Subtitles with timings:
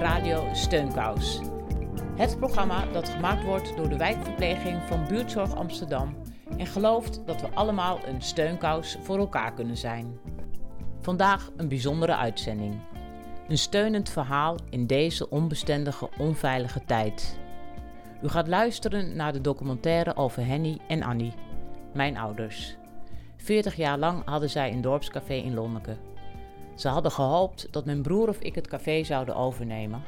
[0.00, 1.40] Radio Steunkous.
[2.16, 6.16] Het programma dat gemaakt wordt door de wijkverpleging van Buurtzorg Amsterdam
[6.56, 10.18] en gelooft dat we allemaal een steunkous voor elkaar kunnen zijn.
[11.00, 12.80] Vandaag een bijzondere uitzending.
[13.48, 17.38] Een steunend verhaal in deze onbestendige, onveilige tijd.
[18.22, 21.32] U gaat luisteren naar de documentaire over Henny en Annie,
[21.94, 22.76] mijn ouders.
[23.36, 25.96] 40 jaar lang hadden zij een dorpscafé in Lonneke.
[26.80, 30.02] Ze hadden gehoopt dat mijn broer of ik het café zouden overnemen,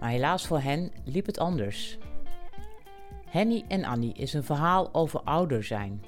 [0.00, 1.98] maar helaas voor hen liep het anders.
[3.26, 6.04] Henny en Annie is een verhaal over ouder zijn,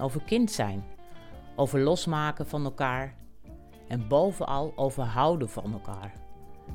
[0.00, 0.84] over kind zijn,
[1.56, 3.14] over losmaken van elkaar
[3.86, 6.12] en bovenal over houden van elkaar.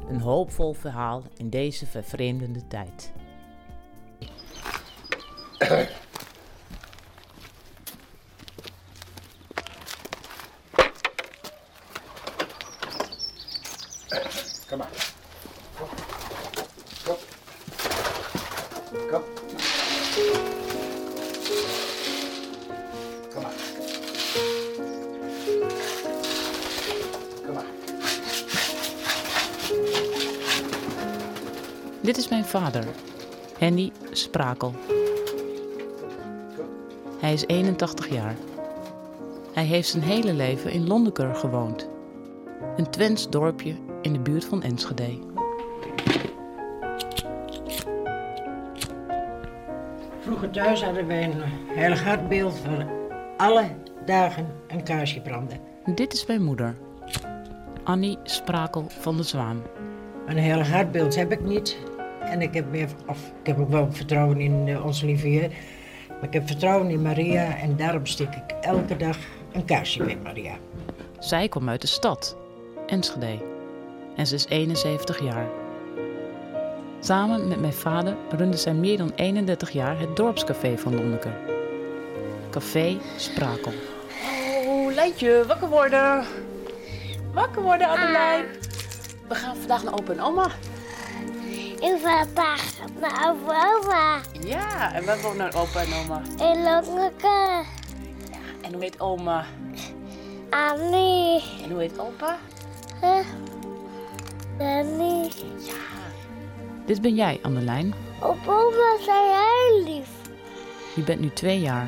[0.08, 3.14] Een hoopvol verhaal in deze vervreemdende tijd.
[33.64, 34.74] Henny Sprakel.
[37.20, 38.36] Hij is 81 jaar.
[39.54, 41.90] Hij heeft zijn hele leven in Londeker gewoond.
[42.78, 45.20] Een Twents dorpje in de buurt van Enschede.
[50.20, 52.88] Vroeger thuis hadden wij een heilig hartbeeld van
[53.38, 53.70] alle
[54.06, 55.60] dagen een kaarsje branden.
[55.96, 56.76] Dit is mijn moeder,
[57.84, 59.62] Annie Sprakel van de Zwaan.
[60.26, 61.78] Een heilig hartbeeld heb ik niet.
[62.34, 65.52] En ik heb, meer, of, ik heb ook wel vertrouwen in eh, onze lieve Heer.
[66.08, 69.18] Maar ik heb vertrouwen in Maria en daarom stik ik elke dag
[69.52, 70.54] een kaarsje bij Maria.
[71.20, 72.38] Zij kwam uit de stad,
[72.88, 73.38] Enschede.
[74.16, 75.48] En ze is 71 jaar.
[77.00, 81.36] Samen met mijn vader runde zij meer dan 31 jaar het dorpscafé van Lonneker.
[82.50, 83.74] Café Sprakel.
[84.68, 86.26] Oh, Leidje, wakker worden.
[87.34, 88.46] Wakker worden, Adelijn.
[89.28, 90.48] We gaan vandaag naar opa en oma.
[91.84, 92.00] Wil
[92.34, 92.62] dag
[93.00, 94.22] naar opa oma.
[94.44, 96.22] Ja, en wonen naar opa en oma.
[96.38, 97.64] In Lonneke.
[98.62, 99.46] En hoe heet oma?
[100.50, 101.44] Annie.
[101.64, 102.38] En hoe heet opa?
[103.02, 103.26] Huh?
[104.58, 105.32] Danny.
[106.86, 107.94] Dit ben jij, Annelijn.
[108.22, 110.10] Op oma zijn heel lief.
[110.96, 111.88] Je bent nu twee jaar.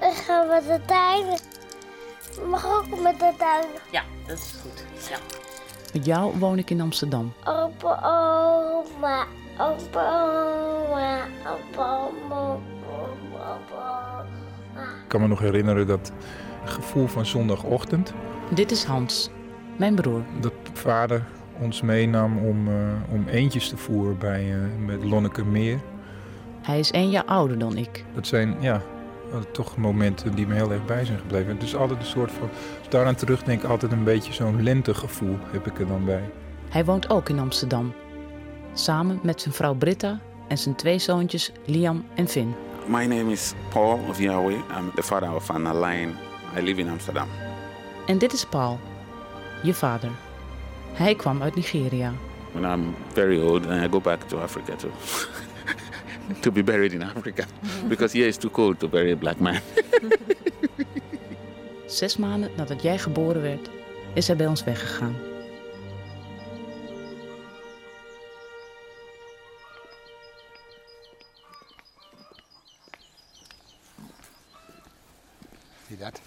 [0.00, 1.38] Ik ga met de tuin.
[2.48, 3.66] Mag ook met de tuin.
[3.90, 4.84] Ja, dat is goed.
[5.10, 5.43] Ja.
[5.94, 7.32] Met jou woon ik in Amsterdam.
[7.44, 9.26] Opa oma.
[9.58, 10.22] Opa
[10.90, 11.18] oma.
[11.46, 12.58] Opa oma.
[13.30, 14.24] Opa
[14.74, 14.82] oma.
[15.02, 16.12] Ik kan me nog herinneren dat
[16.64, 18.12] gevoel van zondagochtend.
[18.54, 19.30] Dit is Hans,
[19.76, 20.22] mijn broer.
[20.40, 21.24] Dat vader
[21.60, 22.74] ons meenam om, eh,
[23.10, 25.80] om eendjes te voeren bij eh met Lonneke Meer.
[26.62, 28.04] Hij is één jaar ouder dan ik.
[28.14, 28.82] Dat zijn ja,
[29.52, 31.54] toch momenten die me heel erg bij zijn gebleven.
[31.54, 35.36] Het is altijd een soort van, als ik daaraan terugdenk, altijd een beetje zo'n lentegevoel
[35.50, 36.30] heb ik er dan bij.
[36.68, 37.92] Hij woont ook in Amsterdam.
[38.74, 42.54] Samen met zijn vrouw Britta en zijn twee zoontjes Liam en Finn.
[42.86, 44.56] My name is Paul of Yahweh.
[44.78, 46.12] I'm the father of Anna Line.
[46.58, 47.28] I live in Amsterdam.
[48.06, 48.78] En dit is Paul,
[49.62, 50.10] je vader.
[50.92, 52.12] Hij kwam uit Nigeria.
[52.52, 54.88] When I'm very old, and I go back to Africa to
[56.40, 57.44] to be buried in Africa
[57.88, 59.60] because here it's too cold to bury a black man.
[61.86, 63.68] Zes maanden nadat jij geboren werd,
[64.14, 65.14] is hij bij ons weggegaan.
[75.88, 76.20] Zie dat?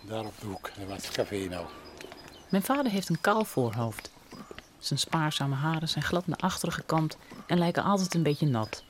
[0.00, 1.66] Daar op de hoek, daar was het café nou.
[2.48, 4.10] Mijn vader heeft een kaal voorhoofd.
[4.78, 8.82] Zijn spaarzame haren zijn glad naar achteren gekamd en lijken altijd een beetje nat.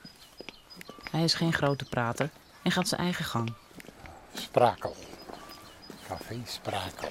[1.11, 2.31] Hij is geen grote prater
[2.63, 3.53] en gaat zijn eigen gang.
[4.35, 4.97] Sprakel.
[6.09, 7.09] Café Sprakel.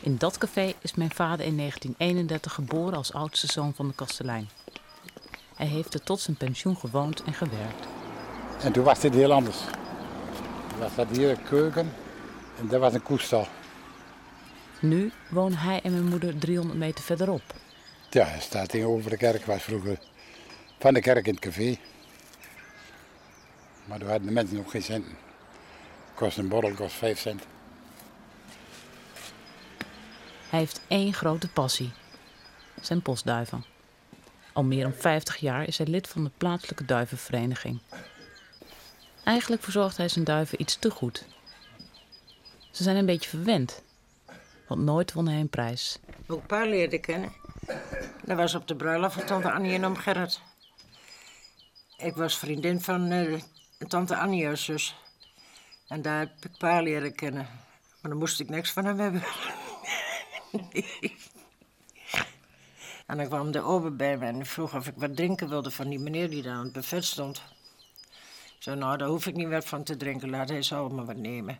[0.00, 4.48] In dat café is mijn vader in 1931 geboren als oudste zoon van de kastelein.
[5.54, 7.86] Hij heeft er tot zijn pensioen gewoond en gewerkt.
[8.62, 9.58] En toen was dit heel anders.
[10.68, 11.92] Toen was dat hier een keuken
[12.58, 13.46] en daar was een koestal.
[14.80, 17.42] Nu wonen hij en mijn moeder 300 meter verderop.
[18.10, 19.98] Ja, hij staat tegenover de kerk, was vroeger
[20.78, 21.78] van de kerk in het café.
[23.84, 25.16] Maar toen hadden de mensen nog geen centen.
[26.14, 27.42] Kost een borrel, kost 5 cent.
[30.48, 31.92] Hij heeft één grote passie:
[32.80, 33.64] zijn postduiven.
[34.52, 37.80] Al meer dan 50 jaar is hij lid van de plaatselijke duivenvereniging.
[39.24, 41.24] Eigenlijk verzorgt hij zijn duiven iets te goed.
[42.70, 43.82] Ze zijn een beetje verwend,
[44.68, 45.98] want nooit won hij een prijs.
[46.26, 47.32] Hoe ik pa leerde kennen.
[48.24, 50.40] Dat was op de bruiloft van tante Annie en oom Gerrit.
[51.96, 53.40] Ik was vriendin van eh,
[53.88, 54.96] tante Annie, zus.
[55.88, 57.48] En daar heb ik pa leren kennen.
[58.00, 59.22] Maar dan moest ik niks van hem hebben.
[63.06, 65.88] en dan kwam de ober bij me en vroeg of ik wat drinken wilde van
[65.88, 67.42] die meneer die daar aan het buffet stond.
[68.56, 70.30] Ik zei, nou, daar hoef ik niet wat van te drinken.
[70.30, 71.58] Laat hij zo maar wat nemen.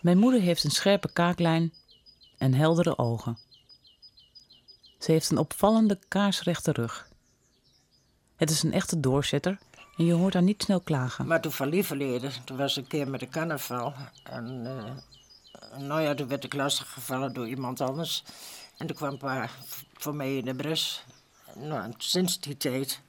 [0.00, 1.72] Mijn moeder heeft een scherpe kaaklijn
[2.38, 3.38] en heldere ogen.
[4.98, 7.08] Ze heeft een opvallende kaarsrechte rug.
[8.36, 9.58] Het is een echte doorzetter
[10.06, 11.26] je hoort haar niet snel klagen.
[11.26, 13.94] Maar toen van lieverleden, toen was een keer met een carnaval.
[14.22, 18.24] En uh, nou ja, toen werd ik lastig gevallen door iemand anders.
[18.76, 19.48] En toen kwam pa
[19.92, 21.04] voor mij in de bres.
[21.54, 23.00] Nou, sinds die tijd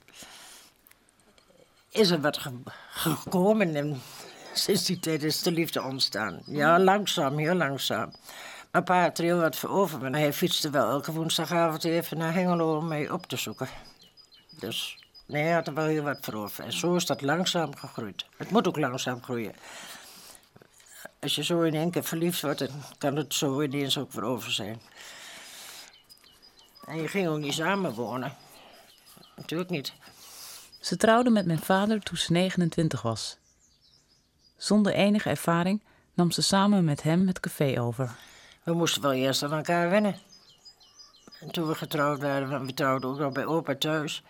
[1.90, 2.52] is er wat ge
[2.90, 4.02] gekomen en
[4.54, 6.42] sinds die tijd is de liefde ontstaan.
[6.46, 8.12] Ja, langzaam, heel langzaam.
[8.72, 12.18] Maar pa had er heel wat voor over, maar hij fietste wel elke woensdagavond even
[12.18, 13.68] naar Hengelo om mij op te zoeken.
[14.60, 14.98] Dus
[15.30, 16.64] nee, hij had er wel heel wat voor over.
[16.64, 18.26] En zo is dat langzaam gegroeid.
[18.38, 19.56] Het moet ook langzaam groeien.
[21.20, 24.24] Als je zo in één keer verliefd wordt, dan kan het zo ineens ook weer
[24.24, 24.82] over zijn.
[26.86, 28.36] En je ging ook niet samen wonen.
[29.36, 29.94] Natuurlijk niet.
[30.80, 33.38] Ze trouwde met mijn vader toen ze 29 was.
[34.58, 35.82] Zonder enige ervaring
[36.14, 38.16] nam ze samen met hem het café over.
[38.64, 40.16] We moesten wel eerst aan elkaar wennen.
[41.40, 44.24] En toen we getrouwd waren, we trouwden ook nog bij opa thuis.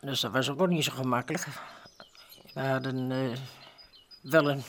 [0.00, 1.46] Dus dat was ook niet zo gemakkelijk.
[2.54, 3.36] We hadden uh,
[4.22, 4.62] wel een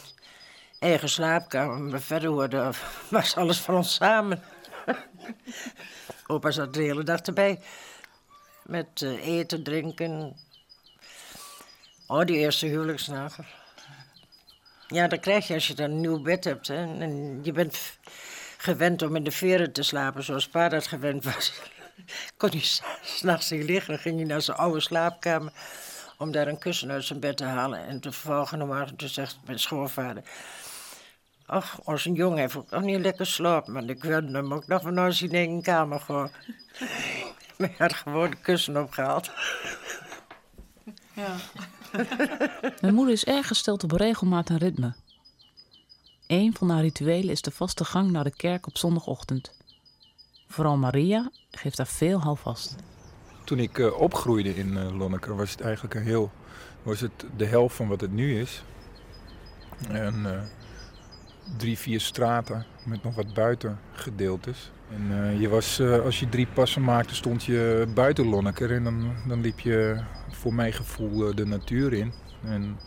[0.80, 2.72] eigen slaapkamer, maar verder hoorde,
[3.10, 4.44] was alles van ons samen.
[6.28, 7.60] opa zat de hele dag erbij.
[8.64, 10.36] Met uh, eten, drinken.
[12.08, 13.40] Oh, die eerste huwelijksnacht.
[14.88, 16.70] Ja, dat krijg je als je dan een nieuw bed hebt.
[16.70, 17.98] En je bent
[18.58, 21.62] gewend om in de veren te slapen zoals pa dat gewend was.
[22.38, 22.63] Kon hij
[23.01, 25.51] s'nachts niet liggen, dan ging hij naar zijn oude slaapkamer
[26.18, 27.86] om daar een kussen uit zijn bed te halen.
[27.86, 30.24] En te volgende morgen toen zegt mijn schoonvader...
[31.46, 34.81] Ach, onze jongen heeft ook nog niet lekker slapen, maar ik wilde hem ook nog
[34.81, 36.31] van hij in een kamer gewoon.
[37.57, 39.31] Maar hij had gewoon de kussen opgehaald.
[41.13, 41.36] Ja.
[42.81, 44.94] Mijn moeder is erg gesteld op regelmaat en ritme.
[46.28, 49.59] Een van haar rituelen is de vaste gang naar de kerk op zondagochtend.
[50.51, 52.75] Vooral Maria geeft daar veel houvast.
[53.44, 56.31] Toen ik uh, opgroeide in uh, Lonneker was het eigenlijk een heel,
[56.84, 58.63] was het de helft van wat het nu is.
[59.90, 60.42] En uh,
[61.57, 64.72] drie, vier straten met nog wat buitengedeeltes.
[64.90, 69.42] En je was, als je drie passen maakte, stond je buiten Lonneker en dan, dan
[69.42, 72.13] liep je voor mijn gevoel de natuur in.
[72.44, 72.78] En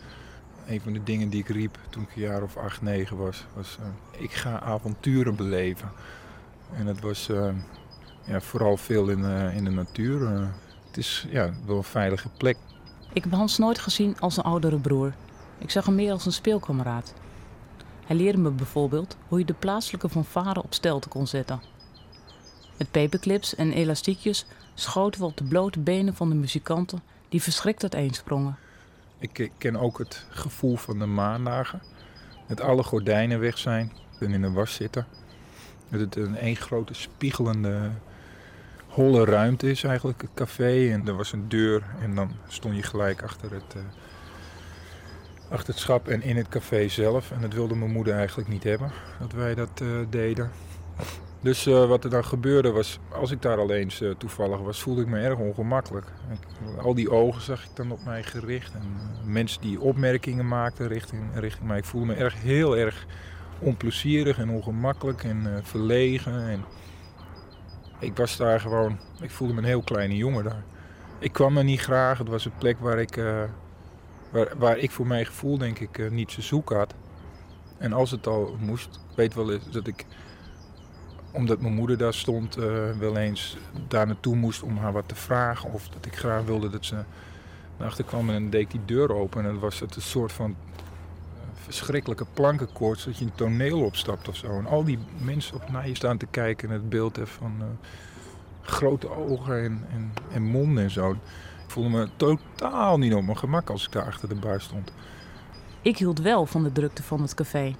[0.67, 3.45] een van de dingen die ik riep toen ik een jaar of acht, negen was,
[3.55, 3.77] was
[4.17, 5.91] ik ga avonturen beleven.
[6.77, 7.49] En dat was uh,
[8.23, 10.29] ja, vooral veel in, uh, in de natuur.
[10.87, 12.57] het is ja, wel een veilige plek.
[13.13, 15.13] Ik heb Hans nooit gezien als een oudere broer.
[15.57, 17.13] Ik zag hem meer als een speelkameraad.
[18.05, 21.61] Hij leerde me bijvoorbeeld hoe je de plaatselijke fanfare op stelte kon zetten.
[22.77, 27.81] Met paperclips en elastiekjes schoten we op de blote benen van de muzikanten die verschrikt
[27.81, 28.57] uiteensprongen.
[29.19, 31.81] Ik ken ook het gevoel van de maandagen.
[32.47, 35.05] Dat alle gordijnen weg zijn en in de was zitten.
[35.89, 37.89] Dat het een één grote spiegelende
[38.87, 40.91] holle ruimte is eigenlijk, het café.
[40.91, 43.81] En er was een deur en dan stond je gelijk achter het, uh,
[45.49, 47.31] achter het schap en in het café zelf.
[47.31, 50.51] En dat wilde mijn moeder eigenlijk niet hebben, dat wij dat uh, deden.
[51.39, 55.01] Dus uh, wat er dan gebeurde was, als ik daar al eens toevallig was, voelde
[55.01, 56.05] ik me erg ongemakkelijk.
[56.81, 58.73] Al die ogen zag ik dan op mij gericht.
[58.73, 61.77] En mensen die opmerkingen maakten richting, richting mij.
[61.77, 63.05] Ik voelde me erg, heel erg
[63.63, 66.49] onplezierig en ongemakkelijk en verlegen.
[66.49, 66.63] En
[67.99, 70.63] ik was daar gewoon, ik voelde me een heel kleine jongen daar.
[71.19, 72.17] Ik kwam er niet graag.
[72.17, 73.15] Het was een plek waar ik,
[74.31, 76.93] waar, waar ik voor mijn gevoel denk ik niet zo zoek had.
[77.77, 80.05] En als het al moest, ik weet wel dat ik
[81.33, 85.15] omdat mijn moeder daar stond, uh, wel eens daar naartoe moest om haar wat te
[85.15, 85.71] vragen.
[85.71, 86.95] Of dat ik graag wilde dat ze
[87.77, 89.39] naar achter kwam en deed die deur open.
[89.39, 90.92] En dan was het een soort van uh,
[91.63, 94.57] verschrikkelijke plankenkoorts dat je een toneel opstapt of zo.
[94.57, 97.65] En al die mensen op naar je staan te kijken en het beeld van, uh,
[98.61, 101.11] grote ogen en, en, en mond en zo.
[101.11, 104.91] Ik voelde me totaal niet op mijn gemak als ik daar achter de bar stond.
[105.81, 107.75] Ik hield wel van de drukte van het café.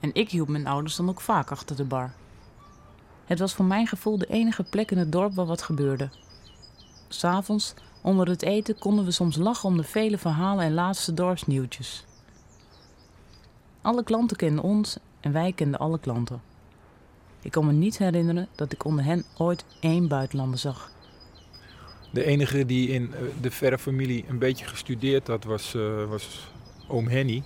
[0.00, 2.12] En ik hield mijn ouders dan ook vaak achter de bar.
[3.24, 6.10] Het was voor mijn gevoel de enige plek in het dorp waar wat gebeurde.
[7.08, 12.04] S'avonds, onder het eten, konden we soms lachen om de vele verhalen en laatste dorpsnieuwtjes.
[13.88, 16.40] Alle klanten kenden ons en wij kenden alle klanten.
[17.40, 20.90] Ik kan me niet herinneren dat ik onder hen ooit één buitenlander zag.
[22.12, 26.50] De enige die in eh, de verre familie een beetje gestudeerd had, was, eh, was
[26.88, 27.42] oom Henny.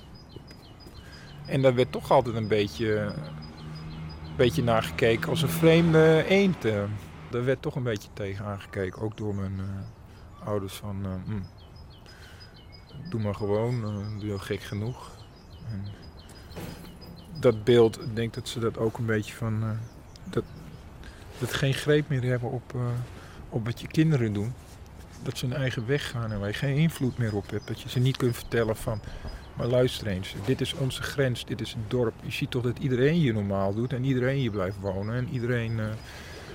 [1.46, 6.64] En daar werd toch altijd een beetje, een beetje naar gekeken als een vreemde eend.
[6.64, 6.82] eh.
[7.30, 11.04] Daar werd toch een beetje tegen aangekeken, ook door mijn eh, ouders van...
[11.04, 11.42] eh, hm,
[13.10, 15.10] doe maar gewoon, eh, doe je gek genoeg.
[15.70, 16.01] En
[17.42, 19.62] dat beeld, ik denk dat ze dat ook een beetje van...
[19.62, 19.68] eh,
[20.30, 20.44] dat,
[21.38, 22.80] dat geen greep meer hebben op, eh,
[23.48, 24.52] op wat je kinderen doen.
[25.22, 27.66] Dat ze hun eigen weg gaan en waar je geen invloed meer op hebt.
[27.66, 29.00] Dat je ze niet kunt vertellen van...
[29.56, 32.14] Maar luister eens, dit is onze grens, dit is het dorp.
[32.22, 35.14] Je ziet toch dat iedereen hier normaal doet en iedereen hier blijft wonen.
[35.14, 35.86] En iedereen, eh,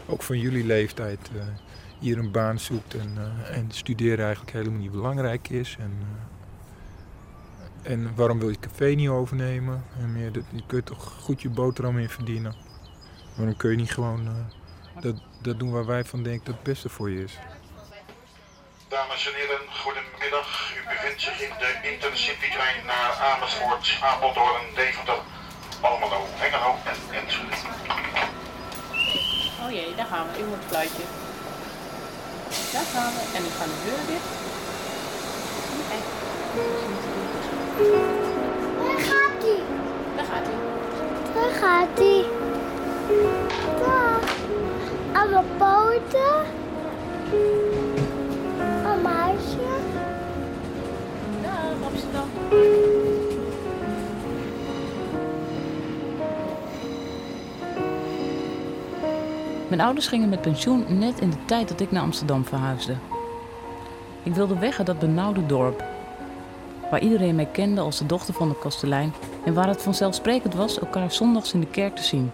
[0.08, 1.20] ook van jullie leeftijd,
[2.00, 2.94] hier een baan zoekt.
[2.96, 3.18] En,
[3.52, 5.76] en studeren eigenlijk helemaal niet belangrijk is.
[5.80, 5.92] En,
[7.82, 9.86] en waarom wil je het café niet overnemen?
[10.00, 12.56] En meer, dat, je kunt toch goed je boterham in verdienen.
[13.36, 16.64] Waarom kun je niet gewoon eh, dat, dat doen waar wij van denken dat het
[16.64, 17.38] beste voor je is?
[18.88, 20.74] Dames en heren, goedemiddag.
[20.78, 25.20] U bevindt zich in de Intercity-trein naar Amersfoort, Apeldoorn, Deventer,
[25.82, 27.56] Almelo, Hengelo en Enschede.
[29.64, 30.40] Oh jee, daar gaan we.
[30.40, 31.04] U moet het fluitje.
[32.74, 33.22] Daar gaan we.
[33.36, 34.38] En nu gaan de deuren dicht.
[37.78, 39.60] Daar gaat hij.
[40.16, 40.58] Daar gaat hij.
[41.34, 42.26] Daar gaat hij.
[45.14, 46.46] Aan mijn poten.
[48.86, 49.68] Een meisje.
[51.42, 52.30] Dag Amsterdam.
[59.68, 62.96] Mijn ouders gingen met pensioen net in de tijd dat ik naar Amsterdam verhuisde.
[64.24, 65.84] Ik wilde weg uit dat benauwde dorp,
[66.90, 69.14] waar iedereen mij kende als de dochter van de kastelein
[69.46, 72.32] en waar het vanzelfsprekend was elkaar zondags in de kerk te zien.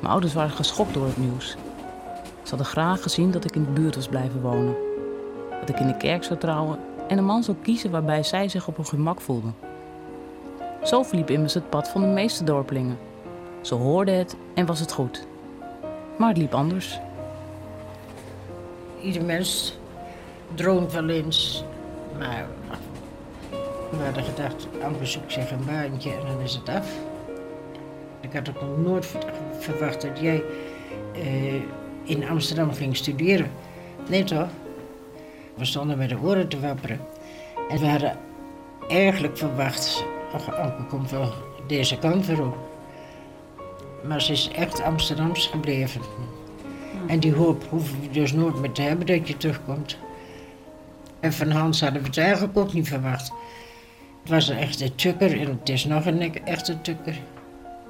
[0.00, 1.56] Mijn ouders waren geschokt door het nieuws.
[2.42, 4.76] Ze hadden graag gezien dat ik in de buurt was blijven wonen,
[5.60, 8.68] dat ik in de kerk zou trouwen en een man zou kiezen waarbij zij zich
[8.68, 9.54] op hun gemak voelden.
[10.82, 12.98] Zo verliep immers het pad van de meeste dorpelingen.
[13.60, 15.26] Ze hoorden het en was het goed.
[16.18, 16.98] Maar het liep anders.
[19.00, 19.78] Ieder mens
[20.54, 21.64] droomt wel eens,
[22.18, 22.46] maar
[23.90, 26.88] we hadden gedacht, amper zoek zich een baantje en dan is het af.
[28.20, 30.42] Ik had ook nog nooit ver- verwacht dat jij
[31.14, 31.54] eh,
[32.04, 33.50] in Amsterdam ging studeren.
[34.08, 34.48] Nee toch?
[35.54, 37.00] We stonden met de oren te wapperen.
[37.68, 38.18] En we hadden
[38.88, 41.32] eigenlijk verwacht, ach, Anke komt wel
[41.66, 42.56] deze kant weer op.
[44.04, 46.00] Maar ze is echt Amsterdams gebleven.
[47.06, 49.98] En die hoop hoeven we dus nooit meer te hebben dat je terugkomt.
[51.20, 53.32] En van Hans hadden we het eigenlijk ook niet verwacht.
[54.22, 57.18] Het was een echte tukker en het is nog een echte tukker.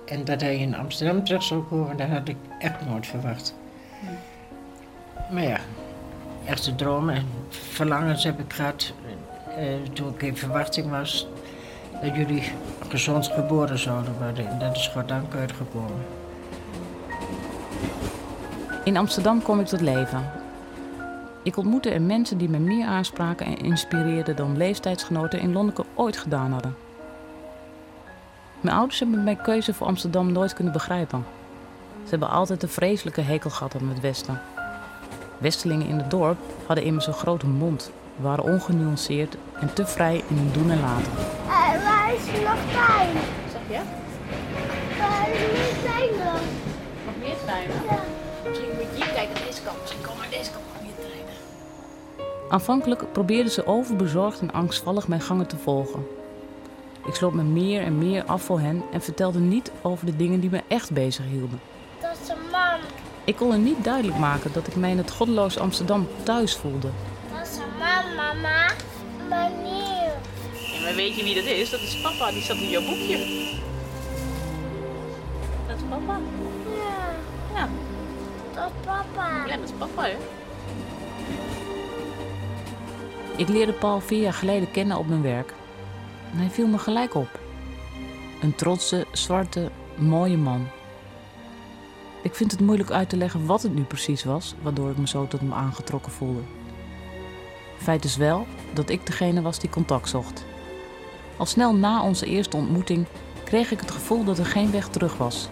[0.06, 3.54] En dat hij in Amsterdam terug zou komen, dat had ik echt nooit verwacht.
[5.30, 5.58] Maar ja,
[6.44, 8.92] echte dromen en verlangens heb ik gehad
[9.56, 11.28] eh, toen ik in verwachting was
[12.02, 12.42] dat jullie
[12.88, 14.48] gezond geboren zouden worden.
[14.48, 16.04] En dat is goddank uitgekomen.
[18.84, 20.30] In Amsterdam kwam ik tot leven.
[21.46, 26.16] Ik ontmoette er mensen die me meer aanspraken en inspireerden dan leeftijdsgenoten in Lonneke ooit
[26.16, 26.76] gedaan hadden.
[28.60, 31.24] Mijn ouders hebben mijn keuze voor Amsterdam nooit kunnen begrijpen.
[32.02, 34.40] Ze hebben altijd een vreselijke hekel gehad aan het Westen.
[35.38, 40.36] Westelingen in het dorp hadden immers een grote mond, waren ongenuanceerd en te vrij in
[40.36, 41.12] hun doen en laten.
[41.72, 43.16] En waar is er nog pijn?
[43.52, 43.80] Zeg je?
[44.98, 46.42] Waar is er nog pijn dan?
[47.06, 47.76] Nog meer treinen?
[47.90, 47.98] Ja.
[48.48, 49.80] Misschien moet je hier kijken, deze kant.
[49.80, 50.65] Misschien komen we deze kant meer.
[52.48, 56.06] Aanvankelijk probeerden ze overbezorgd en angstvallig mijn gangen te volgen.
[57.06, 60.40] Ik sloot me meer en meer af voor hen en vertelde niet over de dingen
[60.40, 61.60] die me echt bezig hielden.
[62.00, 62.78] Dat is een man.
[63.24, 66.88] Ik kon hen niet duidelijk maken dat ik mij in het goddeloos Amsterdam thuis voelde.
[67.32, 68.70] Dat is een man, mama.
[69.28, 70.12] Manier.
[70.76, 71.70] En maar weet je wie dat is?
[71.70, 73.16] Dat is papa, die zat in jouw boekje.
[75.66, 76.18] Dat is papa.
[76.76, 77.14] Ja,
[77.54, 77.68] Ja,
[78.54, 79.46] dat is papa.
[79.46, 80.16] ja dat is papa, hè?
[83.36, 85.54] Ik leerde Paul vier jaar geleden kennen op mijn werk.
[86.32, 87.40] En hij viel me gelijk op.
[88.40, 90.66] Een trotse, zwarte, mooie man.
[92.22, 95.08] Ik vind het moeilijk uit te leggen wat het nu precies was, waardoor ik me
[95.08, 96.40] zo tot hem aangetrokken voelde.
[97.76, 100.44] Feit is wel dat ik degene was die contact zocht.
[101.36, 103.06] Al snel na onze eerste ontmoeting
[103.44, 105.48] kreeg ik het gevoel dat er geen weg terug was.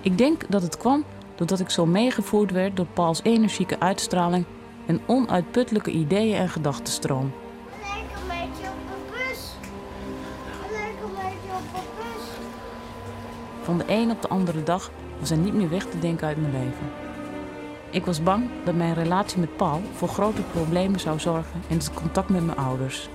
[0.00, 4.44] Ik denk dat het kwam doordat ik zo meegevoerd werd door Pauls energieke uitstraling
[4.90, 7.24] en onuitputtelijke ideeën en gedachtenstroom.
[7.24, 7.32] Een
[8.26, 9.52] beetje op een bus.
[11.02, 12.24] Een beetje op een bus.
[13.62, 16.40] Van de een op de andere dag was hij niet meer weg te denken uit
[16.40, 16.90] mijn leven.
[17.90, 21.94] Ik was bang dat mijn relatie met Paul voor grote problemen zou zorgen in het
[21.94, 23.08] contact met mijn ouders.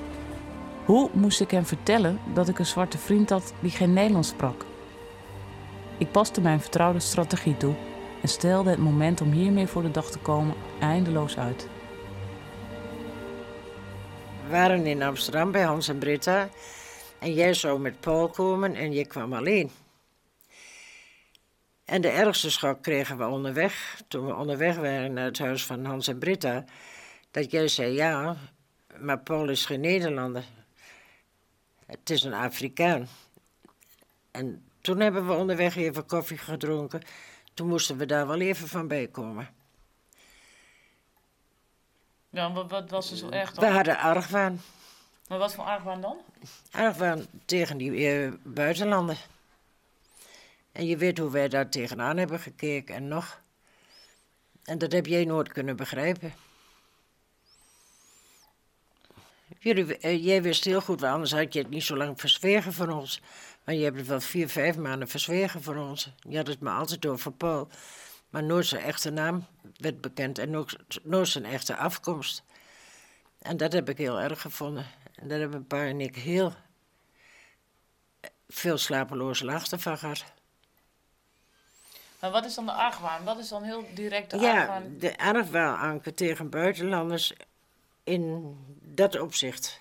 [0.85, 4.65] Hoe moest ik hem vertellen dat ik een zwarte vriend had die geen Nederlands sprak?
[5.97, 7.73] Ik paste mijn vertrouwde strategie toe
[8.25, 11.67] en stelde het moment om hiermee voor de dag te komen eindeloos uit.
[14.43, 16.49] We waren in Amsterdam bij Hans en Britta.
[17.19, 19.71] En jij zou met Paul komen en je kwam alleen.
[21.85, 25.85] En de ergste schok kregen we onderweg, toen we onderweg waren naar het huis van
[25.85, 26.63] Hans en Britta.
[27.31, 28.37] Dat jij zei, ja,
[28.99, 30.43] maar Paul is geen Nederlander.
[31.85, 33.07] Het is een Afrikaan.
[34.31, 37.01] En toen hebben we onderweg even koffie gedronken.
[37.55, 39.49] Toen moesten we daar wel even van bij komen.
[42.29, 44.61] Ja, wat, wat was er zo erg We hadden argwaan.
[45.27, 46.17] Maar wat voor argwaan dan?
[46.71, 49.17] Argwaan tegen die eh, buitenlanden.
[50.71, 53.41] En je weet hoe wij daar tegenaan hebben gekeken en nog.
[54.63, 56.33] En dat heb jij nooit kunnen begrijpen.
[59.59, 62.87] Jullie, eh, jij wist heel goed, anders had je het niet zo lang verzwegen voor
[62.87, 63.21] ons.
[63.65, 66.09] Maar je hebt het wel vier, vijf maanden verzwegen voor ons.
[66.29, 67.67] Je had het maar altijd over Paul.
[68.29, 69.45] Maar nooit zijn echte naam
[69.77, 70.65] werd bekend en
[71.03, 72.43] nooit zijn echte afkomst.
[73.41, 74.85] En dat heb ik heel erg gevonden.
[75.15, 76.53] En daar hebben pa en ik heel
[78.49, 80.23] veel slapeloze nachten van gehad.
[82.19, 83.23] Maar wat is dan de argwaan?
[83.23, 84.97] Wat is dan heel direct de Ja, argwaan?
[84.99, 87.33] de argwaan tegen buitenlanders
[88.03, 89.79] in dat opzicht.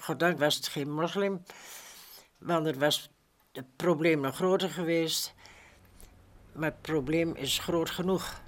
[0.00, 1.42] Goddank was het geen moslim,
[2.40, 3.10] want het was
[3.52, 5.34] het probleem nog groter geweest.
[6.52, 8.40] Maar het probleem is groot genoeg.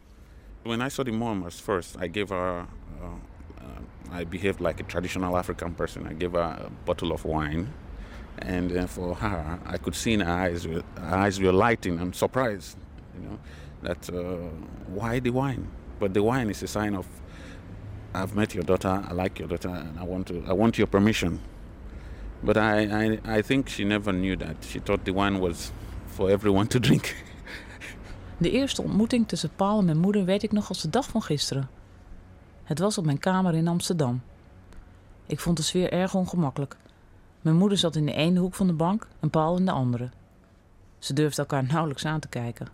[0.62, 2.66] When I saw the mom first, I gave her,
[3.00, 6.06] uh, I behaved like a traditional African person.
[6.06, 7.68] I gave her a bottle of wine.
[8.38, 12.00] And uh, for her, I could see in her eyes, her eyes were lighting.
[12.00, 12.76] I'm surprised,
[13.14, 13.38] you know,
[13.82, 14.48] that uh,
[14.88, 15.66] why the wine?
[15.98, 17.06] But the wine is a sign of,
[18.14, 20.86] I've met your daughter, I like your daughter, and I want, to, I want your
[20.86, 21.40] permission.
[22.42, 24.64] But I, I, I think she never knew that.
[24.64, 25.70] She thought the wine was
[26.06, 27.14] for everyone to drink.
[28.38, 31.22] De eerste ontmoeting tussen Paul en mijn moeder weet ik nog als de dag van
[31.22, 31.68] gisteren.
[32.64, 34.22] Het was op mijn kamer in Amsterdam.
[35.26, 36.76] Ik vond de sfeer erg ongemakkelijk.
[37.40, 40.10] Mijn moeder zat in de ene hoek van de bank en Paul in de andere.
[40.98, 42.66] Ze durfden elkaar nauwelijks aan te kijken.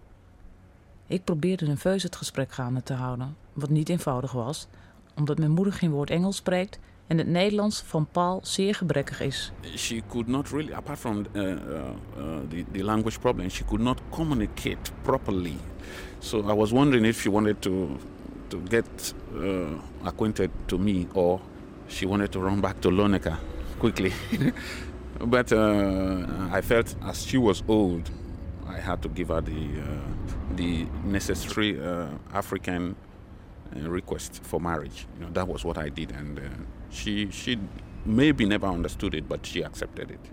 [1.06, 4.66] Ik probeerde nerveus het gesprek gaande te houden, wat niet eenvoudig was,
[5.14, 6.78] omdat mijn moeder geen woord Engels spreekt
[7.08, 9.52] en het Nederlands van Paul zeer gebrekkig is.
[9.74, 13.80] she could not really, apart from uh, uh, uh, the, the language problem, she could
[13.80, 15.56] not communicate properly.
[16.18, 17.96] So I was wondering if she wanted to
[18.48, 21.40] to get uh, acquainted to me or
[21.88, 23.36] she wanted to run back to Lonica
[23.78, 24.12] quickly.
[25.20, 28.10] but uh, I felt as she was old,
[28.66, 31.78] I had to give her the uh, the necessary
[32.32, 32.96] African
[33.74, 35.06] request for marriage.
[35.18, 36.40] You know, that was what I did, and
[36.90, 37.58] she she
[38.02, 40.30] maybe never understood it, but she accepted it.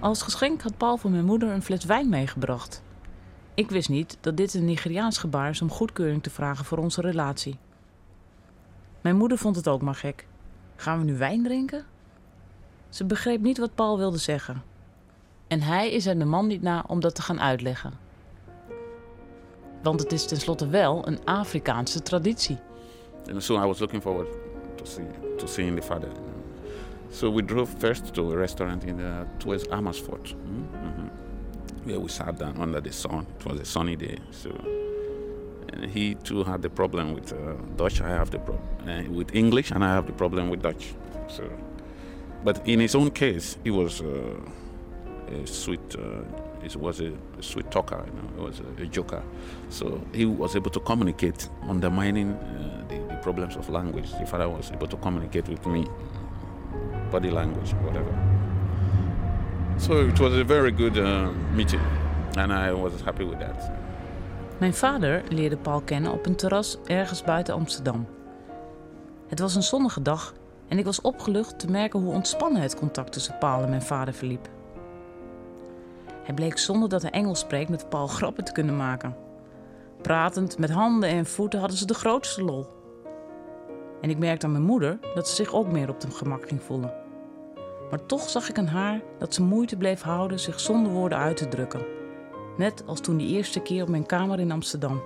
[0.00, 2.82] Als geschenk had Paul voor mijn moeder een fles wijn meegebracht.
[3.54, 7.00] Ik wist niet dat dit een Nigeriaans gebaar is om goedkeuring te vragen voor onze
[7.00, 7.58] relatie.
[9.00, 10.26] Mijn moeder vond het ook maar gek.
[10.76, 11.84] Gaan we nu wijn drinken?
[12.88, 14.62] Ze begreep niet wat Paul wilde zeggen.
[15.46, 17.92] En hij is er de man niet na om dat te gaan uitleggen.
[19.82, 22.58] Want het is tenslotte wel een Afrikaanse traditie.
[23.30, 24.47] And so I was looking forward
[24.78, 25.04] to see
[25.38, 26.10] to seeing the father.
[27.10, 31.10] So we drove first to a restaurant in uh, towards Amersfoort, mm, mhm,
[31.84, 33.26] where we sat down under the sun.
[33.40, 34.50] It was a sunny day, so.
[35.72, 37.36] And he too had the problem with uh,
[37.76, 38.00] Dutch.
[38.00, 40.94] I have the problem uh, with English, and I have the problem with Dutch.
[41.28, 41.44] So,
[42.44, 44.36] but in his own case, he was uh,
[45.28, 45.96] a sweet.
[46.62, 48.04] Uh, he was a, sweet talker.
[48.06, 49.22] You know, he was a, a joker.
[49.68, 54.10] So he was able to communicate, undermining uh, the, the problems of language.
[54.18, 55.86] The father was able to communicate with me,
[57.10, 58.12] body language, whatever.
[59.78, 61.80] So it was a very good uh, meeting,
[62.36, 63.70] and I was happy with that.
[64.58, 68.06] Mijn vader leerde Paul kennen op een terras ergens buiten Amsterdam.
[69.28, 70.34] Het was een zonnige dag
[70.68, 74.14] en ik was opgelucht te merken hoe ontspannen het contact tussen Paul en mijn vader
[74.14, 74.48] verliep.
[76.28, 79.16] Hij bleek zonder dat hij Engels spreekt met Paul grappen te kunnen maken.
[80.02, 82.66] Pratend met handen en voeten hadden ze de grootste lol.
[84.00, 86.62] En ik merkte aan mijn moeder dat ze zich ook meer op de gemak ging
[86.62, 86.94] voelen.
[87.90, 91.36] Maar toch zag ik aan haar dat ze moeite bleef houden zich zonder woorden uit
[91.36, 91.86] te drukken.
[92.56, 95.02] Net als toen die eerste keer op mijn kamer in Amsterdam.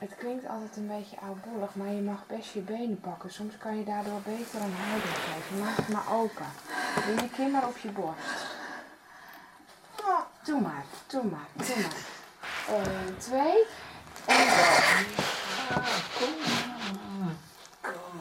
[0.00, 3.32] Het klinkt altijd een beetje oudbollig, maar je mag best je benen pakken.
[3.32, 5.58] Soms kan je daardoor beter een houding geven.
[5.58, 6.46] Maak het maar open.
[7.06, 8.58] Doe je kin maar op je borst.
[10.44, 11.92] Doe maar, doe maar, doe maar.
[12.68, 13.64] Eén, twee.
[14.26, 15.80] En go.
[16.18, 16.34] Kom
[17.18, 17.34] maar.
[17.80, 18.20] Kom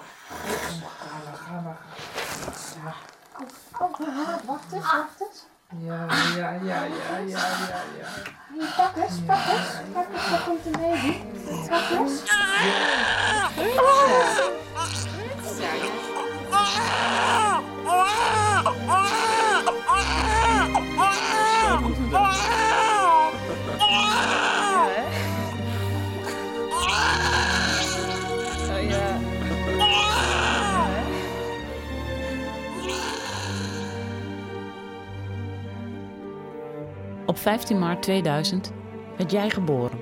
[0.81, 1.35] maar.
[1.35, 1.73] Gaan we.
[2.43, 2.79] Goed zo.
[3.71, 4.05] Kom, kom.
[4.45, 5.45] Wacht eens, wacht eens.
[5.77, 8.09] Ja, ja, ja, ja, ja, ja, ja.
[8.53, 9.69] Hier, pak eens, pak eens.
[9.93, 11.13] Pak eens, daar komt een baby.
[11.69, 12.23] Pak eens.
[37.39, 38.71] Op 15 maart 2000
[39.17, 39.99] werd jij geboren.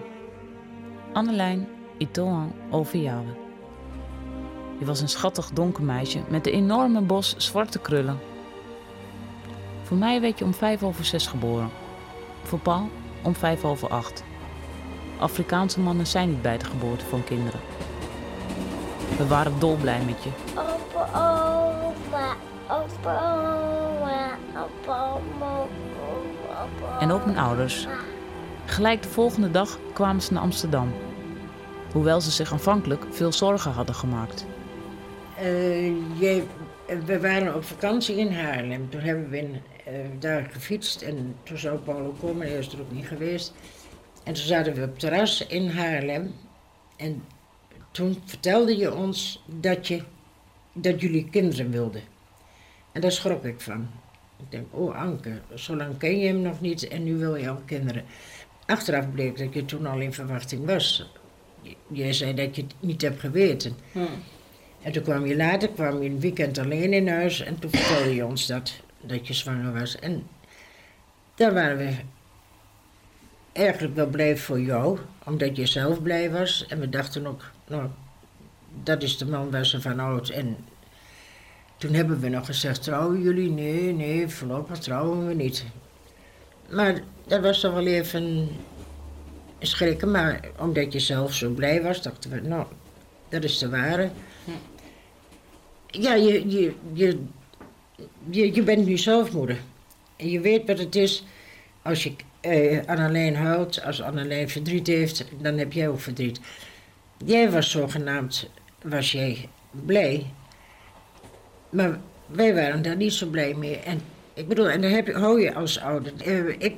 [1.13, 3.35] Annelijn Itoan Overjouwen.
[4.79, 8.19] Je was een schattig donker meisje met een enorme bos zwarte krullen.
[9.83, 11.69] Voor mij werd je om 5 over 6 geboren.
[12.43, 12.89] Voor Paul
[13.23, 14.23] om 5 over 8.
[15.19, 17.59] Afrikaanse mannen zijn niet bij de geboorte van kinderen.
[19.17, 20.29] We waren dolblij met je.
[20.55, 22.35] Opa, oma,
[22.67, 23.53] opa,
[24.55, 25.96] opa.
[26.99, 27.87] En ook mijn ouders.
[28.65, 30.93] Gelijk de volgende dag kwamen ze naar Amsterdam.
[31.91, 34.45] Hoewel ze zich aanvankelijk veel zorgen hadden gemaakt.
[35.37, 35.43] Eh,
[37.05, 38.89] we waren op vakantie in Haarlem.
[38.89, 42.73] Toen hebben we in, eh, daar gefietst en toen zou Paul ook komen, hij is
[42.73, 43.53] er ook niet geweest.
[44.23, 46.33] En toen zaten we op het terras in Haarlem.
[46.95, 47.23] En
[47.91, 50.03] toen vertelde je ons dat, je,
[50.73, 52.01] dat jullie kinderen wilden.
[52.91, 53.89] En daar schrok ik van.
[54.39, 57.49] Ik denk, oh Anke, zo lang ken je hem nog niet en nu wil je
[57.49, 58.03] al kinderen.
[58.65, 61.09] Achteraf bleek dat je toen al in verwachting was.
[61.87, 63.75] Je zei dat je het niet hebt geweten.
[64.81, 68.15] En toen kwam je later, kwam je een weekend alleen in huis en toen vertelde
[68.15, 69.99] je ons dat, dat je zwanger was.
[69.99, 70.27] En
[71.35, 71.95] daar waren we
[73.51, 76.65] eigenlijk wel blij voor jou, omdat je zelf blij was.
[76.67, 77.89] En we dachten ook, nou,
[78.83, 80.29] dat is de man waar ze van houdt.
[80.29, 80.57] En
[81.77, 83.49] toen hebben we nog gezegd, trouwen jullie?
[83.49, 85.65] Nee, nee, voorlopig trouwen we niet.
[86.69, 88.47] Maar dat was toch wel even
[89.59, 92.65] schrikken, maar omdat je zelf zo blij was, dachten we, nou,
[93.29, 94.09] dat is de ware.
[95.87, 97.19] Ja, je, je, je,
[98.29, 99.57] je, je bent nu zelf moeder.
[100.15, 101.23] En je weet wat het is
[101.81, 106.39] als je eh, Annelijn huilt, als Annelijn verdriet heeft, dan heb jij ook verdriet.
[107.25, 108.49] Jij was zogenaamd,
[108.81, 109.49] was jij
[109.85, 110.25] blij,
[111.69, 113.77] maar wij waren daar niet zo blij mee.
[113.77, 113.99] En
[114.33, 116.13] ik bedoel, en dan heb hou je als ouder.
[116.25, 116.75] Eh, ik,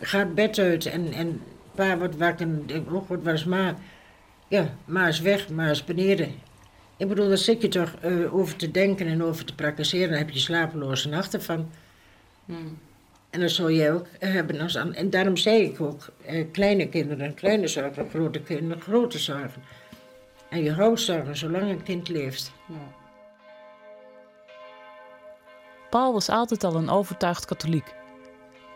[0.00, 1.40] ga het bed uit en, en
[1.74, 3.76] pa wordt wakker en ik, oh god, waar is ma?
[4.48, 6.34] Ja, ma is weg, ma is beneden.
[6.96, 10.08] Ik bedoel, daar zit je toch eh, over te denken en over te praktiseren.
[10.08, 11.70] Dan heb je slapeloze nachten van.
[13.30, 14.60] En dat zou jij ook hebben.
[14.60, 19.18] Als aan, en daarom zei ik ook, eh, kleine kinderen, kleine zorgen, grote kinderen, grote
[19.18, 19.62] zorgen.
[20.48, 22.52] En je houdt zorgen zolang een kind leeft.
[25.96, 27.94] Paul was altijd al een overtuigd katholiek.